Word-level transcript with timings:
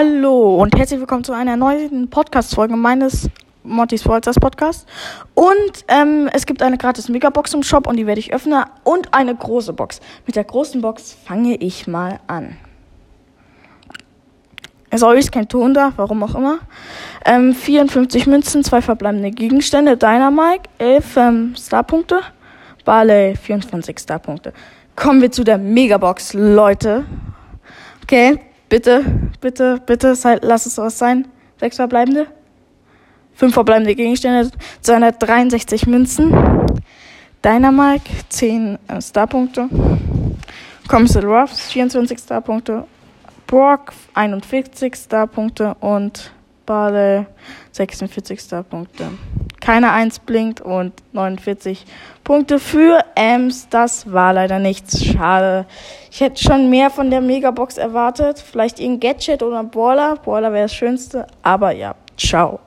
Hallo 0.00 0.62
und 0.62 0.78
herzlich 0.78 1.00
willkommen 1.00 1.24
zu 1.24 1.32
einer 1.32 1.56
neuen 1.56 2.08
Podcast-Folge 2.08 2.76
meines 2.76 3.28
Monty's 3.64 4.06
Walters 4.06 4.36
Podcast. 4.36 4.88
Und 5.34 5.72
ähm, 5.88 6.30
es 6.32 6.46
gibt 6.46 6.62
eine 6.62 6.78
gratis 6.78 7.08
Megabox 7.08 7.52
im 7.52 7.64
Shop 7.64 7.84
und 7.88 7.96
die 7.96 8.06
werde 8.06 8.20
ich 8.20 8.32
öffnen. 8.32 8.62
Und 8.84 9.12
eine 9.12 9.34
große 9.34 9.72
Box. 9.72 9.98
Mit 10.24 10.36
der 10.36 10.44
großen 10.44 10.80
Box 10.80 11.16
fange 11.24 11.56
ich 11.56 11.88
mal 11.88 12.20
an. 12.28 12.56
Sorry, 14.94 15.18
ist 15.18 15.32
kein 15.32 15.48
Ton 15.48 15.74
da, 15.74 15.92
warum 15.96 16.22
auch 16.22 16.36
immer. 16.36 16.60
Ähm, 17.24 17.52
54 17.52 18.28
Münzen, 18.28 18.62
zwei 18.62 18.80
verbleibende 18.80 19.32
Gegenstände, 19.32 19.96
Dynamite, 19.96 20.70
11 20.78 21.16
ähm, 21.16 21.54
Starpunkte, 21.58 22.20
Barley, 22.84 23.34
24 23.34 23.98
Starpunkte. 23.98 24.52
Kommen 24.94 25.20
wir 25.20 25.32
zu 25.32 25.42
der 25.42 25.58
Megabox, 25.58 26.34
Leute. 26.34 27.04
Okay, 28.04 28.38
bitte, 28.68 29.04
bitte, 29.40 29.80
bitte, 29.84 30.14
lass 30.42 30.66
es 30.66 30.78
was 30.78 30.98
sein. 30.98 31.28
Sechs 31.58 31.76
verbleibende. 31.76 32.26
Fünf 33.34 33.54
verbleibende 33.54 33.94
Gegenstände, 33.94 34.50
263 34.80 35.86
Münzen. 35.86 36.34
Dynamite, 37.44 38.10
10 38.28 38.78
äh, 38.88 39.00
Starpunkte. 39.00 39.68
Commissar 40.88 41.24
Ruffs, 41.24 41.70
24 41.70 42.18
Starpunkte. 42.18 42.84
Brock 43.46 43.92
41 44.14 44.94
Starpunkte 44.94 45.74
und 45.80 46.32
Barley 46.66 47.26
46 47.72 48.40
Starpunkte. 48.40 49.10
Keine 49.68 49.92
1 49.92 50.20
blinkt 50.20 50.62
und 50.62 50.94
49 51.12 51.84
Punkte 52.24 52.58
für 52.58 53.04
Ems. 53.14 53.68
Das 53.68 54.10
war 54.10 54.32
leider 54.32 54.58
nichts. 54.58 55.04
Schade. 55.04 55.66
Ich 56.10 56.22
hätte 56.22 56.42
schon 56.42 56.70
mehr 56.70 56.88
von 56.88 57.10
der 57.10 57.20
Megabox 57.20 57.76
erwartet. 57.76 58.38
Vielleicht 58.38 58.80
irgendein 58.80 59.10
Gadget 59.10 59.42
oder 59.42 59.58
ein 59.58 59.68
Baller. 59.68 60.16
Baller 60.24 60.54
wäre 60.54 60.64
das 60.64 60.72
Schönste. 60.72 61.26
Aber 61.42 61.72
ja, 61.72 61.94
ciao. 62.16 62.60